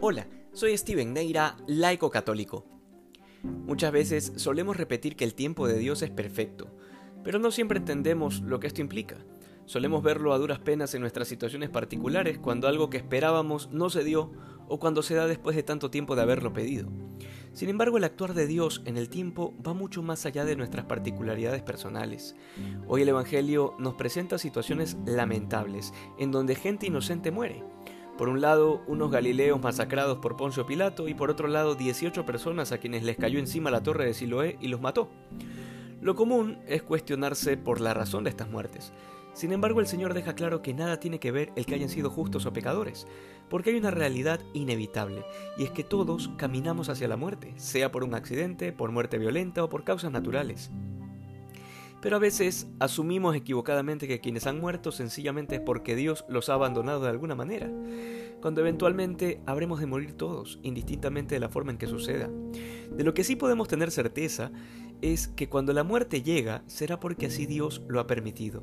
[0.00, 2.64] Hola, soy Steven Neira, laico católico.
[3.42, 6.68] Muchas veces solemos repetir que el tiempo de Dios es perfecto,
[7.24, 9.16] pero no siempre entendemos lo que esto implica.
[9.64, 14.04] Solemos verlo a duras penas en nuestras situaciones particulares cuando algo que esperábamos no se
[14.04, 14.30] dio
[14.68, 16.88] o cuando se da después de tanto tiempo de haberlo pedido.
[17.52, 20.84] Sin embargo, el actuar de Dios en el tiempo va mucho más allá de nuestras
[20.84, 22.36] particularidades personales.
[22.86, 27.64] Hoy el Evangelio nos presenta situaciones lamentables en donde gente inocente muere
[28.18, 32.72] por un lado, unos galileos masacrados por Poncio Pilato y por otro lado, 18 personas
[32.72, 35.08] a quienes les cayó encima la torre de Siloé y los mató.
[36.00, 38.92] Lo común es cuestionarse por la razón de estas muertes.
[39.34, 42.10] Sin embargo, el Señor deja claro que nada tiene que ver el que hayan sido
[42.10, 43.06] justos o pecadores,
[43.48, 45.24] porque hay una realidad inevitable,
[45.56, 49.62] y es que todos caminamos hacia la muerte, sea por un accidente, por muerte violenta
[49.62, 50.72] o por causas naturales.
[52.00, 56.54] Pero a veces asumimos equivocadamente que quienes han muerto sencillamente es porque Dios los ha
[56.54, 57.68] abandonado de alguna manera,
[58.40, 62.30] cuando eventualmente habremos de morir todos, indistintamente de la forma en que suceda.
[62.92, 64.52] De lo que sí podemos tener certeza
[65.02, 68.62] es que cuando la muerte llega será porque así Dios lo ha permitido.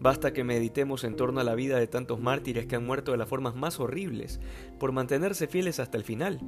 [0.00, 3.18] Basta que meditemos en torno a la vida de tantos mártires que han muerto de
[3.18, 4.40] las formas más horribles,
[4.78, 6.40] por mantenerse fieles hasta el final,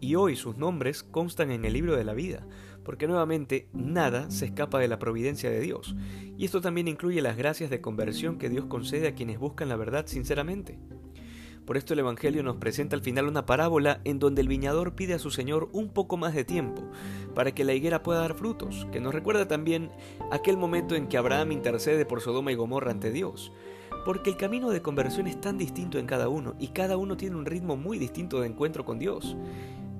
[0.00, 2.46] y hoy sus nombres constan en el libro de la vida,
[2.84, 5.96] porque nuevamente nada se escapa de la providencia de Dios,
[6.36, 9.76] y esto también incluye las gracias de conversión que Dios concede a quienes buscan la
[9.76, 10.78] verdad sinceramente.
[11.64, 15.14] Por esto el Evangelio nos presenta al final una parábola en donde el viñador pide
[15.14, 16.82] a su Señor un poco más de tiempo
[17.36, 19.90] para que la higuera pueda dar frutos, que nos recuerda también
[20.32, 23.52] aquel momento en que Abraham intercede por Sodoma y Gomorra ante Dios.
[24.04, 27.36] Porque el camino de conversión es tan distinto en cada uno y cada uno tiene
[27.36, 29.36] un ritmo muy distinto de encuentro con Dios.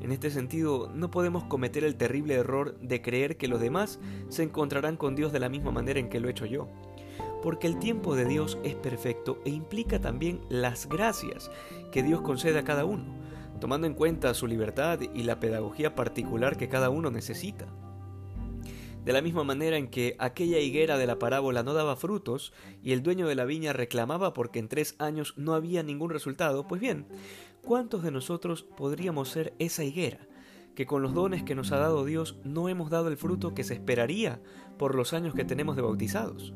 [0.01, 4.43] En este sentido, no podemos cometer el terrible error de creer que los demás se
[4.43, 6.67] encontrarán con Dios de la misma manera en que lo he hecho yo.
[7.43, 11.51] Porque el tiempo de Dios es perfecto e implica también las gracias
[11.91, 13.05] que Dios concede a cada uno,
[13.61, 17.67] tomando en cuenta su libertad y la pedagogía particular que cada uno necesita.
[19.05, 22.53] De la misma manera en que aquella higuera de la parábola no daba frutos
[22.85, 26.69] y el dueño de la viña reclamaba porque en tres años no había ningún resultado,
[26.69, 27.07] pues bien,
[27.63, 30.29] ¿cuántos de nosotros podríamos ser esa higuera?
[30.75, 33.65] que con los dones que nos ha dado Dios no hemos dado el fruto que
[33.65, 34.41] se esperaría
[34.79, 36.55] por los años que tenemos de bautizados.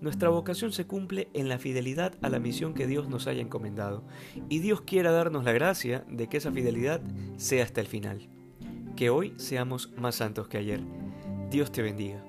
[0.00, 4.04] Nuestra vocación se cumple en la fidelidad a la misión que Dios nos haya encomendado,
[4.48, 7.00] y Dios quiera darnos la gracia de que esa fidelidad
[7.36, 8.28] sea hasta el final.
[8.94, 10.80] Que hoy seamos más santos que ayer.
[11.50, 12.22] Dios te bendiga.